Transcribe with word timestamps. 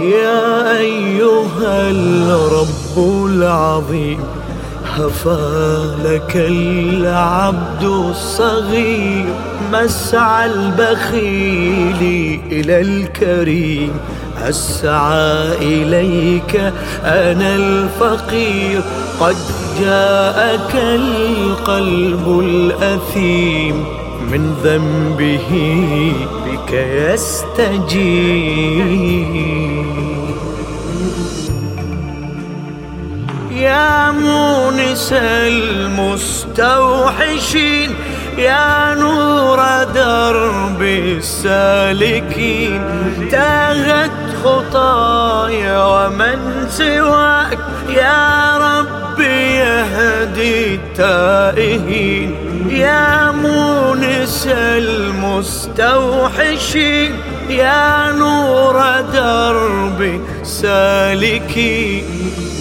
يا 0.00 0.78
أيها 0.78 1.90
الرب 1.90 3.26
العظيم. 3.26 4.45
هفى 4.96 5.94
لك 6.04 6.36
العبد 6.36 7.82
الصغير 7.84 9.24
مسعى 9.72 10.46
البخيل 10.46 12.40
إلى 12.52 12.80
الكريم 12.80 13.92
أسعى 14.42 15.52
إليك 15.60 16.72
أنا 17.04 17.56
الفقير 17.56 18.82
قد 19.20 19.36
جاءك 19.80 20.74
القلب 20.74 22.40
الأثيم 22.40 23.84
من 24.32 24.54
ذنبه 24.64 25.50
بك 26.46 26.72
يستجيب 27.12 28.46
مونس 34.96 35.12
المستوحشين 36.56 37.94
يا 38.38 38.94
نور 38.94 39.84
درب 39.94 40.82
السالكين 41.18 42.82
تاهت 43.30 44.10
خطايا 44.44 45.84
ومن 45.84 46.66
سواك 46.68 47.58
يا 47.88 48.58
رب 48.58 49.20
يهدي 49.20 50.74
التائهين 50.74 52.34
يا 52.70 53.30
مونس 53.30 54.48
المستوحشين 54.56 56.06
يا 57.48 58.12
نور 58.12 58.82
درب 59.12 60.20
سالكين 60.42 62.04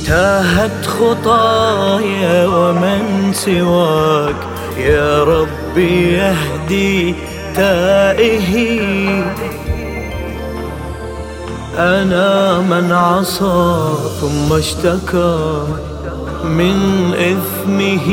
تاهت 0.07 0.85
خطايا 0.85 2.47
ومن 2.47 3.33
سواك. 3.33 4.35
يا 4.77 5.23
ربي 5.23 6.13
يهدي 6.13 7.15
تائهي. 7.55 9.23
أنا 11.77 12.59
من 12.59 12.91
عصى 12.91 13.87
ثم 14.21 14.53
اشتكى 14.53 15.63
من 16.43 16.77
إثمه 17.13 18.07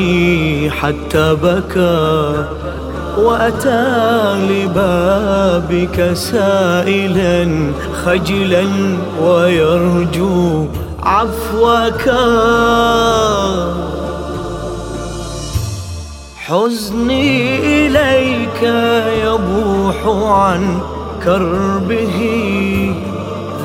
حتى 0.70 1.36
بكى. 1.42 2.44
وأتى 3.18 3.84
لبابك 4.50 6.10
سائلا 6.14 7.72
خجلا 8.04 8.64
ويرجو 9.22 10.66
عفوك. 11.02 12.10
حزني 16.36 17.58
إليك 17.86 18.62
يبوح 19.24 19.96
عن 20.06 20.80
كربه. 21.24 22.20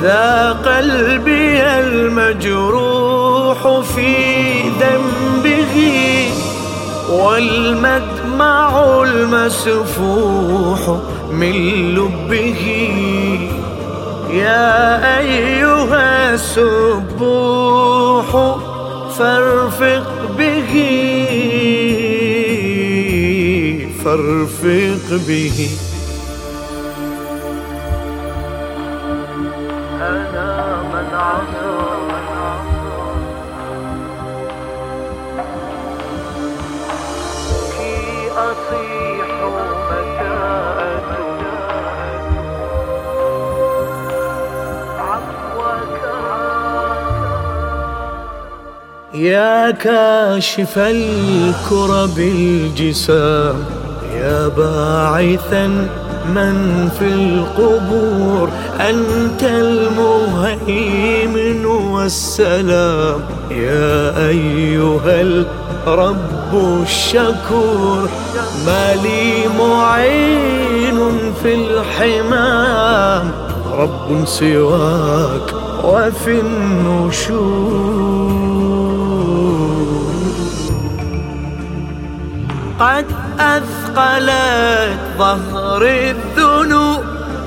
ذا 0.02 0.52
قلبي 0.65 1.61
المجروح 1.63 3.58
في 3.80 4.15
ذنبه. 4.69 5.77
والمدمع 7.11 8.81
المسفوح 9.04 10.80
من 11.31 11.54
لبه. 11.95 12.64
يا 14.31 15.17
أيها 15.19 15.56
السبوح 16.33 18.30
فارفق 19.17 20.05
به. 20.38 20.61
فارفق 24.04 25.08
به. 25.27 25.86
يا 49.17 49.72
كاشف 49.72 50.78
الكرب 50.78 52.20
الجسام 52.20 53.55
يا 54.14 54.48
باعثا 54.48 55.67
من 56.36 56.89
في 57.00 57.08
القبور 57.08 58.50
أنت 58.80 59.44
المهيمن 59.44 61.66
والسلام. 61.66 63.20
يا 63.52 64.28
أيها 64.28 65.22
الرب 65.22 66.82
الشكور 66.84 68.10
ما 68.66 68.95
لي 68.95 69.48
معين 69.60 70.99
في 71.44 71.55
الحمام. 71.55 73.32
رب 73.73 74.26
سواك 74.26 75.54
وفي 75.84 76.39
النشور. 76.39 78.46
قد 82.80 83.05
أثقلت 83.39 84.99
ظهر 85.17 85.82
الذنوب 85.83 87.04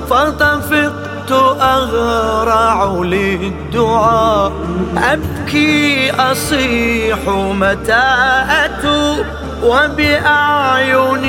فطفقت 0.09 1.31
أغرع 1.61 3.01
للدعاء. 3.03 4.51
أبكي 4.97 6.11
أصيح 6.11 7.17
متى 7.59 8.15
أتوب 8.49 9.25
وبأعيني 9.63 11.25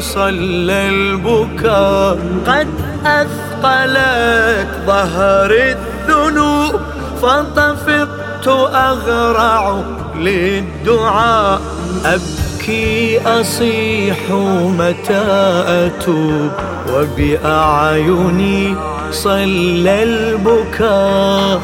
صلى 0.00 0.88
البكاء. 0.88 2.18
قد 2.46 2.68
أثقلت 3.06 4.68
ظهر 4.86 5.50
الذنوب 5.50 6.80
فطفقت 7.22 8.48
أغرع 8.74 9.82
للدعاء. 10.16 11.60
أبكي 12.04 12.45
أصيح 13.26 14.16
متى 14.78 15.26
أتوب 15.66 16.50
وبأعيني 16.94 18.74
صلى 19.10 20.02
البكاء. 20.02 21.60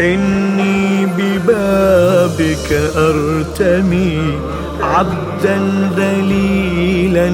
إني 0.00 1.06
ببابك 1.06 2.72
أرتمي 2.96 4.38
عبدا 4.82 5.58
ذليلا 5.96 7.30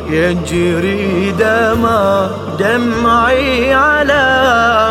يجري 0.10 1.32
دما 1.32 2.30
دمعي 2.60 3.74
على 3.74 4.24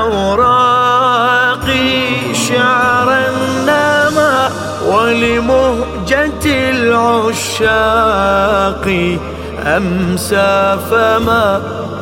أوراقي 0.00 1.90
شعرا 2.34 3.22
نما 3.66 4.50
ولمهجة 4.86 6.44
العشاق. 6.70 8.06
أمسى 9.66 10.78
فما 10.90 11.60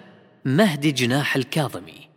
مهدي 0.45 0.93
جناح 0.93 1.37
الكاظمي. 1.37 2.10